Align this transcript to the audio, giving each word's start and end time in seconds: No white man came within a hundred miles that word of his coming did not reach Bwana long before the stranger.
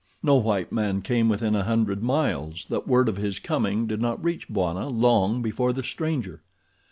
No 0.23 0.37
white 0.37 0.71
man 0.71 1.03
came 1.03 1.29
within 1.29 1.53
a 1.55 1.63
hundred 1.63 2.01
miles 2.01 2.65
that 2.71 2.87
word 2.87 3.07
of 3.07 3.17
his 3.17 3.37
coming 3.37 3.85
did 3.85 4.01
not 4.01 4.23
reach 4.23 4.49
Bwana 4.49 4.87
long 4.89 5.43
before 5.43 5.73
the 5.73 5.83
stranger. 5.83 6.41